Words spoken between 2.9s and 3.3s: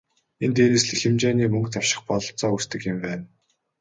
юм байна.